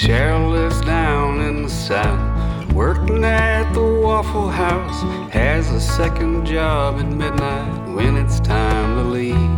[0.00, 2.22] Cheryl lives down in the south,
[2.72, 4.98] working at the Waffle House.
[5.40, 9.50] Has a second job at midnight when it's time to leave.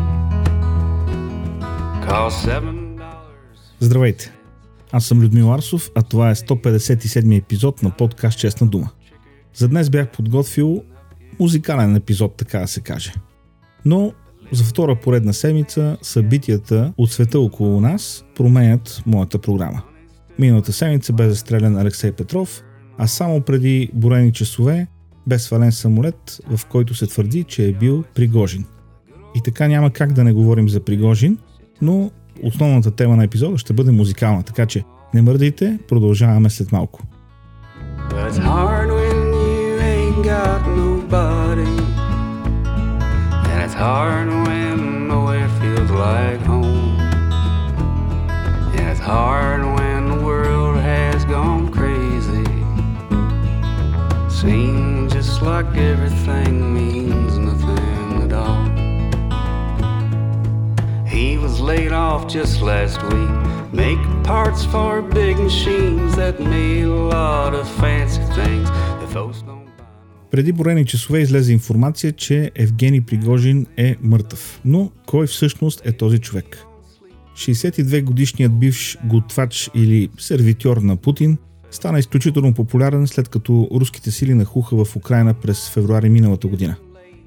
[2.07, 3.79] Call seven dollars.
[3.81, 4.33] Здравейте!
[4.93, 8.91] Аз съм Людмил Арсов, а това е 157 епизод на подкаст Честна дума.
[9.55, 10.83] За днес бях подготвил
[11.41, 13.13] музикален епизод, така да се каже.
[13.85, 14.13] Но
[14.53, 19.83] за втора поредна седмица събитията от света около нас променят моята програма.
[20.39, 22.63] Миналата седмица бе застрелян Алексей Петров,
[22.99, 24.87] а само преди борени часове
[25.27, 28.65] бе свален самолет, в който се твърди, че е бил Пригожин.
[29.37, 31.39] И така няма как да не говорим за Пригожин,
[31.83, 32.11] но
[32.43, 37.01] основната тема на епизода ще бъде музикална, така че не мърдайте, продължаваме след малко.
[49.13, 49.72] Hard when
[55.77, 58.65] everything means nothing at all.
[61.07, 63.31] He was laid off just last week.
[63.73, 69.63] Make parts for big machines that made a lot of fancy things that folks don't
[70.31, 74.61] Преди броени часове излезе информация, че Евгений Пригожин е мъртъв.
[74.65, 76.65] Но кой всъщност е този човек?
[77.37, 81.39] 62 годишният бивш готвач или сервитьор на Путин
[81.73, 86.77] стана изключително популярен след като руските сили нахуха в Украина през февруари миналата година.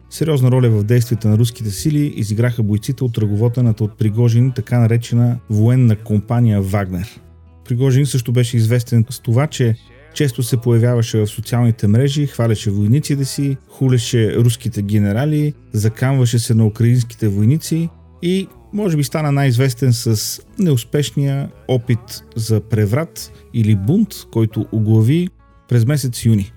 [0.10, 5.38] Сериозна роля в действията на руските сили изиграха бойците от ръководената от Пригожин така наречена
[5.50, 7.20] военна компания Вагнер.
[7.66, 9.76] Пригожин също беше известен с това, че
[10.14, 16.66] често се появяваше в социалните мрежи, хваляше войниците си, хулеше руските генерали, закамваше се на
[16.66, 17.90] украинските войници
[18.22, 25.30] и може би стана най-известен с неуспешния опит за преврат или бунт, който оглави
[25.70, 26.52] през месец юни.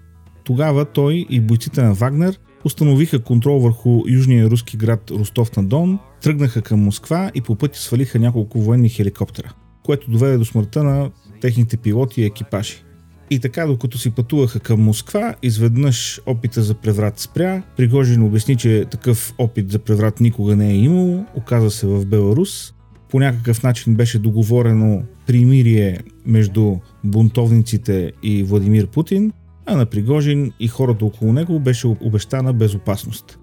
[0.45, 5.99] Тогава той и бойците на Вагнер установиха контрол върху южния руски град Ростов на Дон,
[6.23, 11.11] тръгнаха към Москва и по пътя свалиха няколко военни хеликоптера, което доведе до смъртта на
[11.41, 12.85] техните пилоти и екипажи.
[13.31, 17.63] И така, докато си пътуваха към Москва, изведнъж опита за преврат спря.
[17.77, 21.25] Пригожин обясни, че такъв опит за преврат никога не е имало.
[21.35, 22.75] Оказа се в Беларус.
[23.11, 29.33] По някакъв начин беше договорено примирие между бунтовниците и Владимир Путин,
[29.67, 33.39] а на Пригожин и хората около него беше обещана безопасност.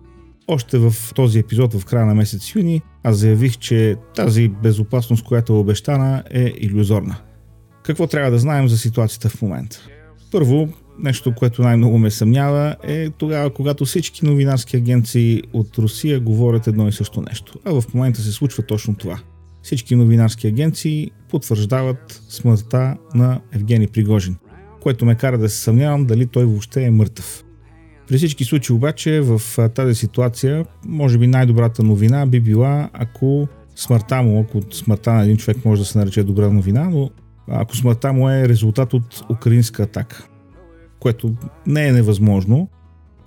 [0.47, 5.53] Още в този епизод в края на месец юни аз заявих, че тази безопасност, която
[5.53, 7.17] е обещана, е иллюзорна.
[7.85, 9.87] Какво трябва да знаем за ситуацията в момента?
[10.31, 10.69] Първо,
[10.99, 16.87] нещо, което най-много ме съмнява е тогава, когато всички новинарски агенции от Русия говорят едно
[16.87, 17.59] и също нещо.
[17.65, 19.19] А в момента се случва точно това.
[19.61, 24.35] Всички новинарски агенции потвърждават смъртта на Евгений Пригожин,
[24.81, 27.43] което ме кара да се съмнявам дали той въобще е мъртъв.
[28.07, 29.41] При всички случаи обаче в
[29.75, 35.37] тази ситуация, може би най-добрата новина би била, ако смъртта му, ако смъртта на един
[35.37, 37.09] човек може да се нарече добра новина, но
[37.47, 40.27] ако смъртта му е резултат от украинска атака,
[40.99, 41.33] което
[41.67, 42.69] не е невъзможно.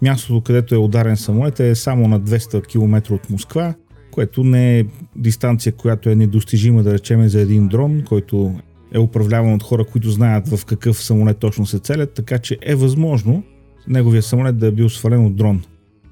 [0.02, 3.74] Мястото, където е ударен самолет е само на 200 км от Москва,
[4.10, 4.84] което не е
[5.16, 8.54] дистанция, която е недостижима, да речеме, за един дрон, който
[8.92, 12.74] е управляван от хора, които знаят в какъв самолет точно се целят, така че е
[12.74, 13.42] възможно
[13.88, 15.62] неговия самолет да е бил свален от дрон.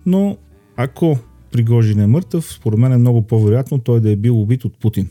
[0.07, 0.37] Но
[0.77, 1.19] ако
[1.53, 5.09] Пригожин е мъртъв, според мен е много по-вероятно той да е бил убит от Путин.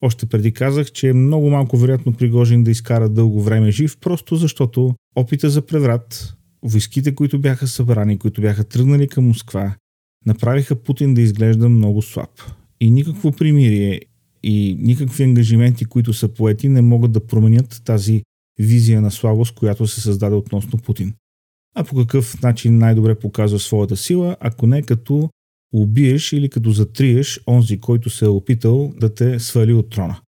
[0.00, 4.36] Още преди казах, че е много малко вероятно Пригожин да изкара дълго време жив, просто
[4.36, 9.74] защото опита за преврат, войските, които бяха събрани, които бяха тръгнали към Москва,
[10.26, 12.30] направиха Путин да изглежда много слаб.
[12.80, 14.00] И никакво примирие
[14.42, 18.22] и никакви ангажименти, които са поети, не могат да променят тази
[18.58, 21.14] визия на слабост, която се създаде относно Путин.
[21.74, 25.30] А по какъв начин най-добре показва своята сила, ако не като
[25.72, 30.20] убиеш или като затриеш онзи, който се е опитал да те свали от трона.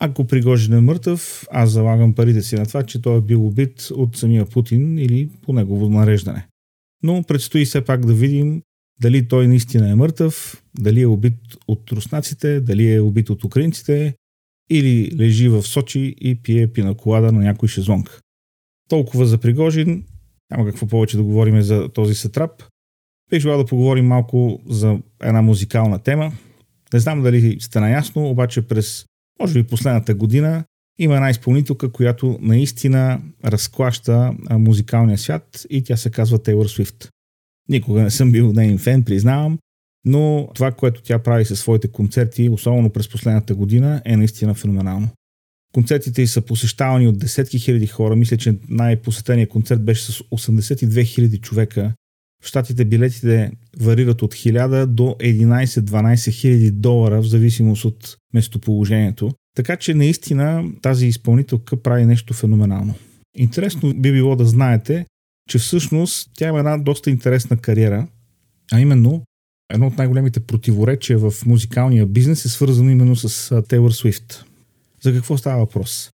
[0.00, 3.88] Ако Пригожин е мъртъв, аз залагам парите си на това, че той е бил убит
[3.90, 6.46] от самия Путин или по негово нареждане.
[7.02, 8.62] Но предстои все пак да видим
[9.00, 11.34] дали той наистина е мъртъв, дали е убит
[11.68, 14.14] от руснаците, дали е убит от украинците
[14.70, 18.20] или лежи в Сочи и пие пинаколада на някой шезлонг.
[18.88, 20.04] Толкова за Пригожин,
[20.50, 22.62] няма какво повече да говорим за този сатрап.
[23.30, 26.32] Бих желал да поговорим малко за една музикална тема.
[26.92, 29.06] Не знам дали сте наясно, обаче през,
[29.40, 30.64] може би, последната година
[30.98, 37.08] има една изпълнителка, която наистина разклаща музикалния свят и тя се казва Тейлор Свифт.
[37.68, 39.58] Никога не съм бил нейн фен, признавам,
[40.04, 45.08] но това, което тя прави със своите концерти, особено през последната година, е наистина феноменално.
[45.74, 48.16] Концертите й са посещавани от десетки хиляди хора.
[48.16, 51.92] Мисля, че най-посетеният концерт беше с 82 хиляди човека.
[52.46, 59.30] Щатите билетите варират от 1000 до 11-12 хиляди долара, в зависимост от местоположението.
[59.56, 62.94] Така че наистина тази изпълнителка прави нещо феноменално.
[63.36, 65.06] Интересно би било да знаете,
[65.50, 68.06] че всъщност тя има една доста интересна кариера,
[68.72, 69.22] а именно
[69.72, 74.44] едно от най-големите противоречия в музикалния бизнес е свързано именно с Тейлор Свифт.
[75.02, 76.10] За какво става въпрос?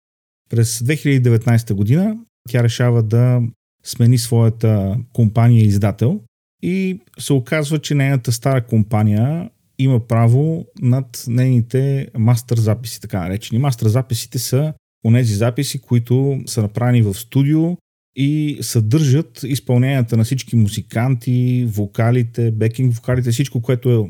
[0.49, 2.17] През 2019 година
[2.49, 3.41] тя решава да
[3.83, 6.21] смени своята компания издател
[6.63, 9.49] и се оказва, че нейната стара компания
[9.79, 13.59] има право над нейните мастер записи, така наречени.
[13.59, 14.73] Мастер записите са
[15.05, 17.77] онези записи, които са направени в студио
[18.15, 24.09] и съдържат изпълненията на всички музиканти, вокалите, бекинг вокалите, всичко, което е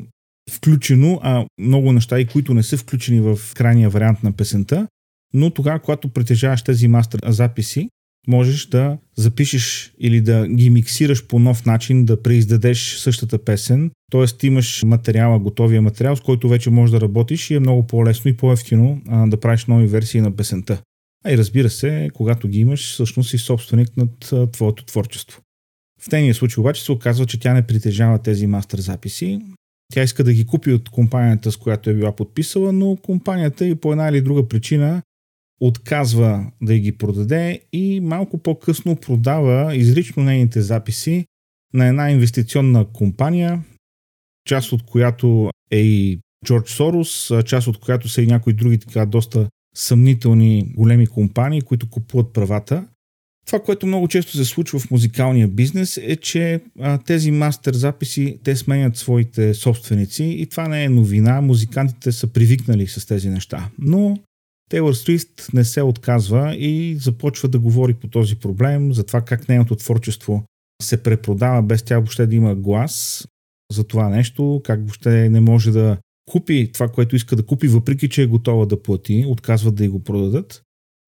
[0.52, 4.88] включено, а много неща и които не са включени в крайния вариант на песента.
[5.34, 7.88] Но тогава, когато притежаваш тези мастер записи,
[8.28, 13.90] можеш да запишеш или да ги миксираш по нов начин, да преиздадеш същата песен.
[14.10, 18.30] Тоест имаш материала, готовия материал, с който вече можеш да работиш и е много по-лесно
[18.30, 20.82] и по-ефтино да правиш нови версии на песента.
[21.24, 25.40] А и разбира се, когато ги имаш, всъщност си собственик над твоето творчество.
[26.02, 29.40] В тения случай обаче се оказва, че тя не притежава тези мастер записи.
[29.92, 33.74] Тя иска да ги купи от компанията, с която е била подписала, но компанията и
[33.74, 35.02] по една или друга причина
[35.60, 41.24] отказва да ги продаде и малко по-късно продава изрично нейните записи
[41.74, 43.62] на една инвестиционна компания,
[44.48, 49.06] част от която е и Джордж Сорос, част от която са и някои други така
[49.06, 52.86] доста съмнителни големи компании, които купуват правата.
[53.46, 56.60] Това, което много често се случва в музикалния бизнес е, че
[57.06, 62.86] тези мастер записи, те сменят своите собственици и това не е новина, музикантите са привикнали
[62.86, 63.68] с тези неща.
[63.78, 64.18] Но
[64.70, 69.48] Тейлор Свифт не се отказва и започва да говори по този проблем, за това как
[69.48, 70.44] нейното творчество
[70.82, 73.26] се препродава без тя въобще да има глас
[73.72, 75.96] за това нещо, как въобще не може да
[76.30, 79.88] купи това, което иска да купи, въпреки че е готова да плати, отказват да й
[79.88, 80.62] го продадат,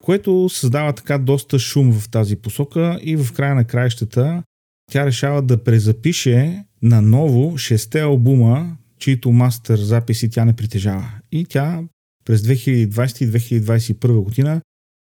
[0.04, 4.42] което създава така доста шум в тази посока и в края на краищата
[4.90, 11.08] тя решава да презапише наново шесте албума, чието мастер записи тя не притежава.
[11.32, 11.82] И тя
[12.24, 14.60] през 2020 и 2021 година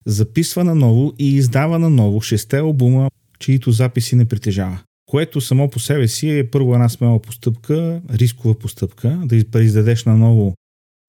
[0.06, 4.80] записва наново и издава наново шесте албума, чието записи не притежава.
[5.06, 10.54] Което само по себе си е първо една смела постъпка, рискова постъпка, да произведеш наново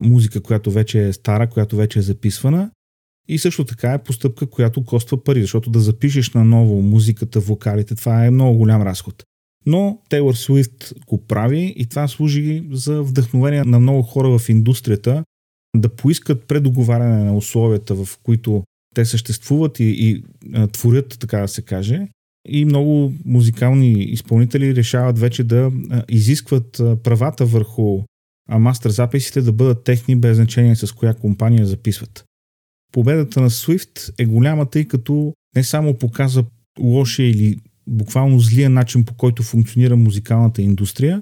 [0.04, 2.72] музика, която вече е стара, която вече е записвана.
[3.28, 8.26] И също така е постъпка, която коства пари, защото да запишеш наново музиката, вокалите, това
[8.26, 9.24] е много голям разход.
[9.66, 15.24] Но Тейлор Суифт го прави и това служи за вдъхновение на много хора в индустрията,
[15.76, 18.64] да поискат предоговаряне на условията, в които
[18.96, 20.24] те съществуват и, и
[20.54, 22.08] а, творят, така да се каже.
[22.48, 28.02] И много музикални изпълнители решават вече да а, изискват а, правата върху
[28.50, 32.24] а, мастер записите да бъдат техни, без значение с коя компания записват.
[32.92, 36.46] Победата на Swift е голяма, тъй като не само показва
[36.80, 41.22] лошия или буквално злия начин по който функционира музикалната индустрия,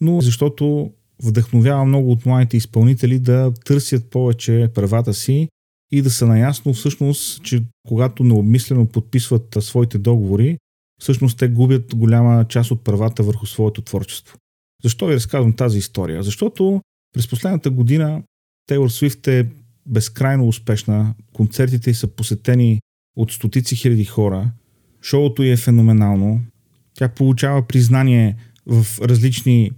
[0.00, 0.92] но защото
[1.22, 5.48] вдъхновява много от младите изпълнители да търсят повече правата си
[5.92, 10.58] и да са наясно всъщност, че когато необмислено подписват своите договори,
[11.00, 14.36] всъщност те губят голяма част от правата върху своето творчество.
[14.82, 16.22] Защо ви разказвам тази история?
[16.22, 16.80] Защото
[17.14, 18.22] през последната година
[18.66, 19.48] Тейлор Свифт е
[19.86, 22.80] безкрайно успешна, концертите са посетени
[23.16, 24.50] от стотици хиляди хора,
[25.02, 26.40] шоуто й е феноменално,
[26.94, 28.36] тя получава признание
[28.66, 29.70] в различни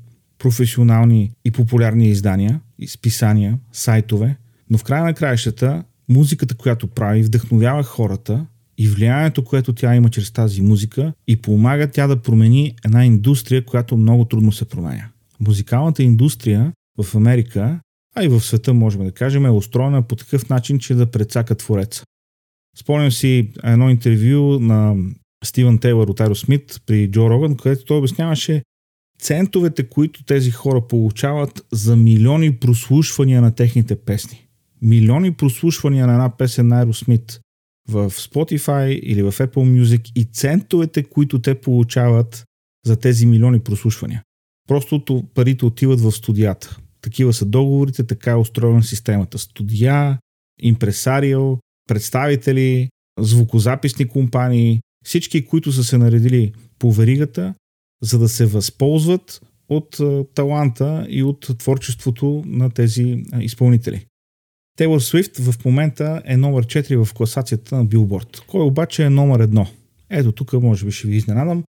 [0.45, 4.37] професионални и популярни издания, списания, сайтове,
[4.71, 8.47] но в края на краищата музиката, която прави, вдъхновява хората
[8.79, 13.65] и влиянието, което тя има чрез тази музика и помага тя да промени една индустрия,
[13.65, 15.09] която много трудно се променя.
[15.41, 16.73] Музикалната индустрия
[17.03, 17.81] в Америка,
[18.17, 21.55] а и в света, можем да кажем, е устроена по такъв начин, че да прецака
[21.55, 22.05] твореца.
[22.77, 24.97] Спомням си едно интервю на
[25.45, 28.63] Стивън Тейлър от Aerosmith при Джо Роган, където той обясняваше
[29.25, 34.47] центовете, които тези хора получават за милиони прослушвания на техните песни.
[34.83, 37.41] Милиони прослушвания на една песен на Aerosmith
[37.89, 42.45] в Spotify или в Apple Music и центовете, които те получават
[42.87, 44.23] за тези милиони прослушвания.
[44.69, 46.79] Просто парите отиват в студията.
[47.01, 49.39] Такива са договорите, така е устроена системата.
[49.39, 50.19] Студия,
[50.61, 52.89] импресарио, представители,
[53.21, 57.55] звукозаписни компании, всички, които са се наредили по веригата,
[58.05, 60.01] за да се възползват от
[60.35, 64.07] таланта и от творчеството на тези изпълнители.
[64.77, 68.45] Тейлор Свифт в момента е номер 4 в класацията на Билборд.
[68.47, 69.69] Кой обаче е номер 1?
[70.11, 71.65] Ето тук може би ще ви изненадам.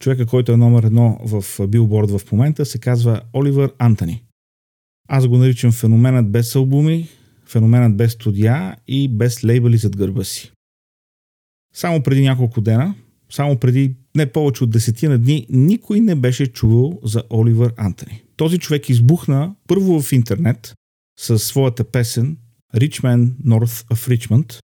[0.00, 4.22] Човека, който е номер 1 в Билборд в момента се казва Оливър Антони.
[5.08, 7.08] Аз го наричам феноменът без албуми,
[7.46, 10.52] феноменът без студия и без лейбъли зад гърба си.
[11.74, 12.94] Само преди няколко дена,
[13.30, 18.22] само преди не повече от десетина дни, никой не беше чувал за Оливър Антони.
[18.36, 20.74] Този човек избухна първо в интернет
[21.20, 22.36] със своята песен
[22.74, 24.60] Richmond North of Richmond,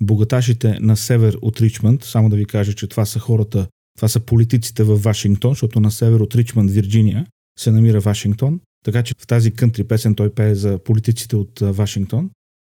[0.00, 4.20] богаташите на север от Ричмонд, само да ви кажа, че това са хората, това са
[4.20, 7.26] политиците в Вашингтон, защото на север от Ричмонд, Вирджиния,
[7.58, 8.60] се намира Вашингтон.
[8.84, 12.30] Така че в тази кънтри песен той пее за политиците от Вашингтон.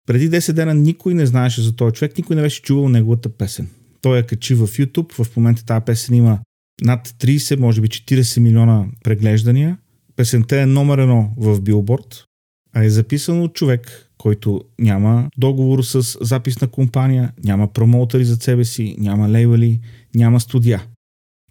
[0.06, 3.68] Преди 10 дена никой не знаеше за този човек, никой не беше чувал неговата песен.
[4.04, 6.38] Той я качи в YouTube, в момента тази песен има
[6.82, 9.78] над 30, може би 40 милиона преглеждания.
[10.16, 12.24] Песента е номер едно в Билборд,
[12.72, 18.64] а е записан от човек, който няма договор с записна компания, няма промоутери за себе
[18.64, 19.80] си, няма лейбъли,
[20.14, 20.86] няма студия.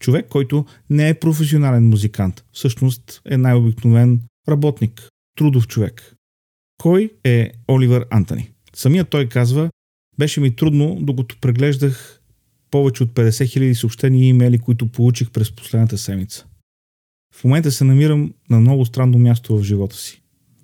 [0.01, 6.15] Човек, който не е професионален музикант, всъщност е най-обикновен работник, трудов човек.
[6.81, 8.51] Кой е Оливър Антони?
[8.75, 9.69] Самият той казва,
[10.19, 12.19] беше ми трудно, докато преглеждах
[12.73, 16.45] повече от 50 000 съобщения и имейли, които получих през последната седмица.
[17.35, 20.21] В момента се намирам на много странно място в живота си.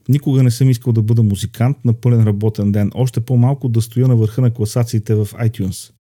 [0.08, 4.08] Никога не съм искал да бъда музикант на пълен работен ден, още по-малко да стоя
[4.08, 5.92] на върха на класациите в iTunes.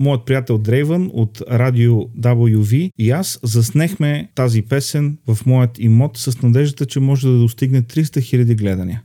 [0.00, 6.42] Моят приятел Дрейвън от радио WV и аз заснехме тази песен в моят имот с
[6.42, 9.02] надеждата, че може да достигне 300 000 гледания.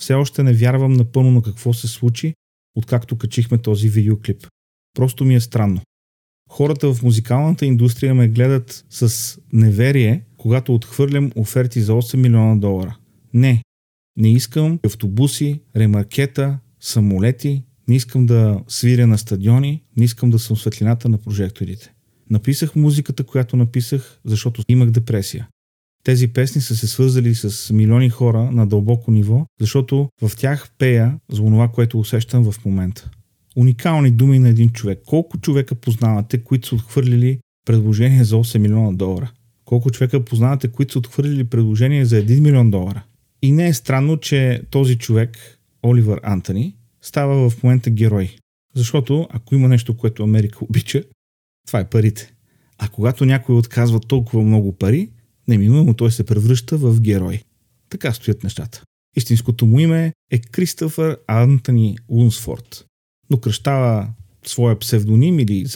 [0.00, 2.34] Все още не вярвам напълно на какво се случи,
[2.76, 4.46] откакто качихме този видеоклип.
[4.94, 5.80] Просто ми е странно.
[6.48, 12.96] Хората в музикалната индустрия ме гледат с неверие, когато отхвърлям оферти за 8 милиона долара.
[13.34, 13.62] Не,
[14.16, 20.56] не искам автобуси, ремаркета, самолети, не искам да свиря на стадиони, не искам да съм
[20.56, 21.92] светлината на прожекторите.
[22.30, 25.48] Написах музиката, която написах, защото имах депресия.
[26.04, 31.18] Тези песни са се свързали с милиони хора на дълбоко ниво, защото в тях пея
[31.32, 33.10] за това, което усещам в момента.
[33.58, 35.00] Уникални думи на един човек.
[35.06, 39.32] Колко човека познавате, които са отхвърлили предложение за 8 милиона долара?
[39.64, 43.04] Колко човека познавате, които са отхвърлили предложение за 1 милион долара?
[43.42, 48.36] И не е странно, че този човек, Оливър Антони, става в момента герой.
[48.74, 51.04] Защото ако има нещо, което Америка обича,
[51.66, 52.32] това е парите.
[52.78, 55.08] А когато някой отказва толкова много пари,
[55.48, 57.42] неминуемо той се превръща в герой.
[57.88, 58.82] Така стоят нещата.
[59.16, 62.84] Истинското му име е Кристофър Антони Лунсфорд,
[63.30, 64.08] но кръщава
[64.46, 65.66] своя псевдоним или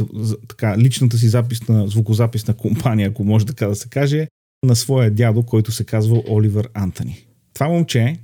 [0.48, 4.28] така, личната си записна, звукозаписна компания, ако може така да се каже,
[4.64, 7.26] на своя дядо, който се казва Оливър Антони.
[7.54, 8.16] Това момче,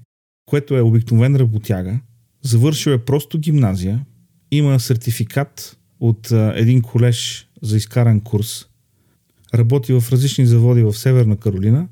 [0.47, 2.01] което е обикновен работяга,
[2.43, 4.05] завършил е просто гимназия,
[4.51, 8.67] има сертификат от а, един колеж за изкаран курс,
[9.55, 11.89] работи в различни заводи в Северна Каролина,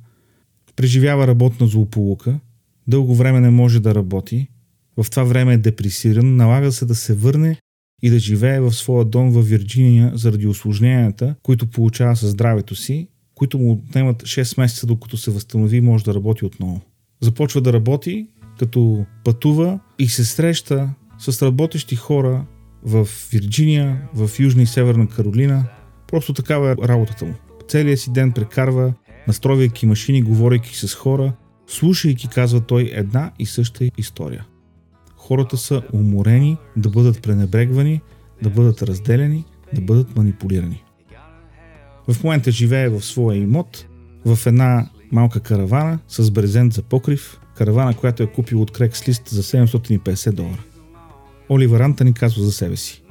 [0.77, 2.41] преживява работна злополука,
[2.89, 4.49] дълго време не може да работи,
[4.97, 7.61] в това време е депресиран, налага се да се върне
[8.03, 13.09] и да живее в своя дом в Вирджиния заради осложненията, които получава със здравето си,
[13.35, 16.81] които му отнемат 6 месеца, докато се възстанови и може да работи отново.
[17.21, 22.47] Започва да работи, като пътува и се среща с работещи хора
[22.83, 25.65] в Вирджиния, в Южна и Северна Каролина.
[26.09, 27.35] Просто такава е работата му.
[27.69, 28.95] Целият си ден прекарва,
[29.29, 31.33] настройвайки машини, говорейки с хора,
[31.67, 34.47] слушайки, казва той, една и съща история.
[35.27, 38.01] Хората са уморени да бъдат пренебрегвани,
[38.43, 40.85] да бъдат разделени, да бъдат манипулирани.
[42.09, 43.87] В момента живее в своя имот,
[44.25, 49.43] в една малка каравана с брезент за покрив, каравана, която е купил от Craigslist за
[49.43, 50.63] 750 долара.
[51.49, 53.03] Оливър Антони казва за себе си.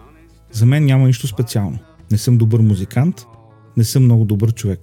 [0.52, 1.80] За мен няма нищо специално.
[2.12, 3.26] Не съм добър музикант,
[3.78, 4.80] не съм много добър човек.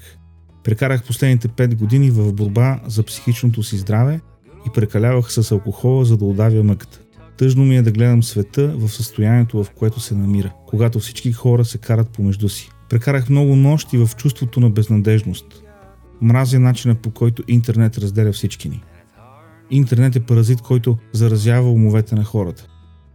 [0.64, 4.20] Прекарах последните 5 години в борба за психичното си здраве
[4.66, 7.00] и прекалявах с алкохола, за да удавя мъката.
[7.36, 11.64] Тъжно ми е да гледам света в състоянието, в което се намира, когато всички хора
[11.64, 12.70] се карат помежду си.
[12.90, 15.62] Прекарах много нощи в чувството на безнадежност.
[16.20, 18.82] Мразя начина по който интернет разделя всички ни.
[19.70, 22.66] Интернет е паразит, който заразява умовете на хората.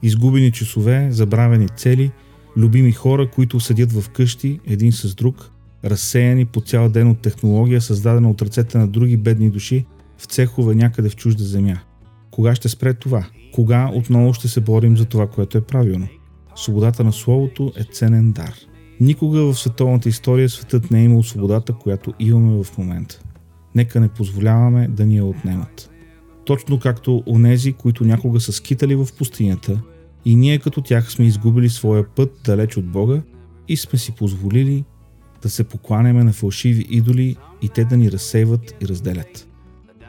[0.04, 2.12] Изгубени часове, забравени цели,
[2.58, 5.52] любими хора, които седят в къщи един с друг,
[5.86, 9.86] разсеяни по цял ден от технология, създадена от ръцете на други бедни души
[10.18, 11.80] в цехове някъде в чужда земя.
[12.32, 13.28] Кога ще спре това?
[13.54, 16.08] Кога отново ще се борим за това, което е правилно?
[16.56, 18.54] Свободата на словото е ценен дар.
[19.00, 23.20] Никога в световната история светът не е имал свободата, която имаме в момента.
[23.76, 25.90] Нека не позволяваме да ни я отнемат.
[26.46, 29.82] точно както онези, които някога са скитали в пустинята
[30.26, 33.22] и ние като тях сме изгубили своя път далеч от Бога
[33.68, 34.84] и сме си позволили
[35.42, 39.48] да се покланяме на фалшиви идоли и те да ни разсейват и разделят.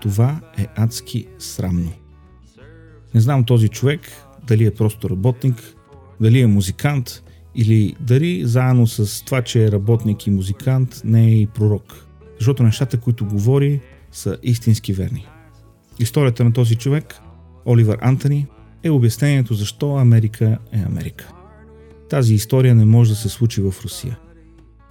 [0.03, 1.93] Това е адски срамно.
[3.15, 4.01] Не знам този човек
[4.47, 5.75] дали е просто работник,
[6.21, 7.23] дали е музикант
[7.55, 12.07] или дали заедно с това, че е работник и музикант, не е и пророк.
[12.39, 13.81] Защото нещата, които говори,
[14.13, 15.27] са истински верни.
[15.99, 17.15] Историята на този човек,
[17.67, 18.47] Оливър Антони,
[18.83, 21.33] е обяснението защо Америка е Америка.
[22.11, 24.19] Тази история не може да се случи в Русия.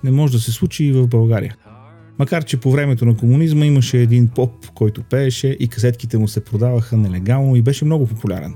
[0.04, 1.56] Не може да се случи и в България.
[2.20, 6.44] Макар, че по времето на комунизма имаше един поп, който пееше и касетките му се
[6.44, 8.54] продаваха нелегално и беше много популярен.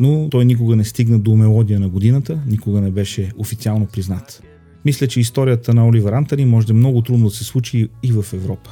[0.00, 4.42] Но той никога не стигна до мелодия на годината, никога не беше официално признат.
[4.84, 8.12] Мисля, че историята на Оливер Антони може да е много трудно да се случи и
[8.12, 8.70] в Европа.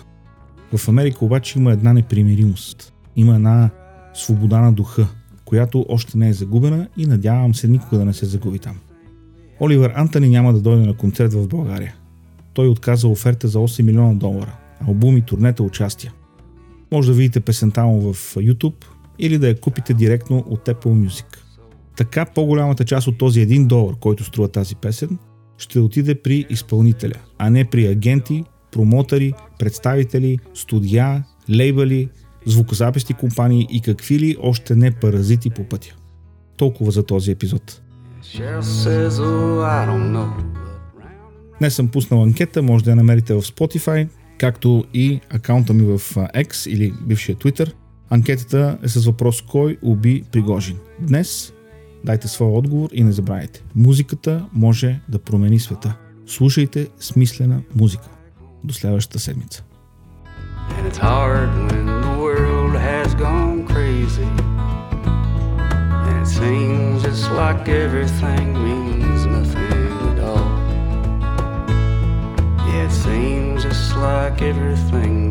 [0.76, 2.92] В Америка обаче има една непримиримост.
[3.16, 3.70] Има една
[4.14, 5.08] свобода на духа,
[5.44, 8.76] която още не е загубена и надявам се никога да не се загуби там.
[9.60, 11.94] Оливер Антони няма да дойде на концерт в България.
[12.54, 14.56] Той отказа оферта за 8 милиона долара,
[14.88, 16.12] албуми, турнета, участия.
[16.92, 18.84] Може да видите песента му в YouTube
[19.18, 21.36] или да я купите директно от Apple Music.
[21.96, 25.18] Така по-голямата част от този 1 долар, който струва тази песен,
[25.58, 32.08] ще отиде при изпълнителя, а не при агенти, промотори, представители, студия, лейбъли,
[32.46, 35.96] звукозаписни компании и какви ли още не паразити по пътя.
[36.56, 37.82] Толкова за този епизод.
[38.36, 38.60] Oh,
[41.60, 45.98] Днес съм пуснал анкета, може да я намерите в Spotify, както и акаунта ми в
[46.16, 47.72] X или бившия Twitter.
[48.10, 50.76] Анкетата е с въпрос кой уби Пригожин.
[51.00, 51.52] Днес
[52.04, 53.62] дайте своя отговор и не забравяйте.
[53.74, 55.96] Музиката може да промени света.
[56.26, 58.08] Слушайте смислена музика.
[58.64, 59.64] До следващата седмица.
[60.78, 60.98] And it's
[66.20, 68.89] it seems just like everything means
[72.90, 75.30] it seems just like everything